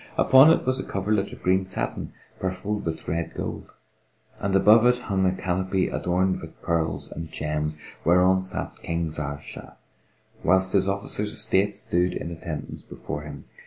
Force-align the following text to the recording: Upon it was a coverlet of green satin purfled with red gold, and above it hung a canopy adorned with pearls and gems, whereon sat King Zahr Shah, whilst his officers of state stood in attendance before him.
Upon 0.17 0.49
it 0.49 0.65
was 0.65 0.79
a 0.79 0.83
coverlet 0.83 1.31
of 1.31 1.43
green 1.43 1.63
satin 1.63 2.11
purfled 2.39 2.85
with 2.85 3.07
red 3.07 3.35
gold, 3.35 3.69
and 4.39 4.55
above 4.55 4.83
it 4.87 4.97
hung 4.97 5.27
a 5.27 5.31
canopy 5.35 5.89
adorned 5.89 6.41
with 6.41 6.59
pearls 6.63 7.11
and 7.11 7.31
gems, 7.31 7.77
whereon 8.03 8.41
sat 8.41 8.75
King 8.81 9.11
Zahr 9.11 9.39
Shah, 9.39 9.73
whilst 10.43 10.73
his 10.73 10.89
officers 10.89 11.33
of 11.33 11.37
state 11.37 11.75
stood 11.75 12.13
in 12.13 12.31
attendance 12.31 12.81
before 12.81 13.21
him. 13.21 13.43